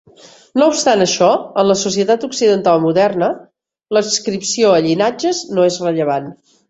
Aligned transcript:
No 0.59 0.67
obstant 0.69 1.03
això, 1.03 1.27
en 1.63 1.67
la 1.71 1.75
societat 1.81 2.25
occidental 2.27 2.81
moderna 2.85 3.29
l'adscripció 3.97 4.73
a 4.79 4.81
llinatges 4.87 5.43
no 5.57 5.69
és 5.71 5.79
rellevant. 5.89 6.33